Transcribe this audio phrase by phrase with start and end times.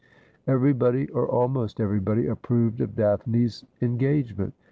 [0.47, 4.53] Everybody, or almost everybody, approved of Daphne's en gagement.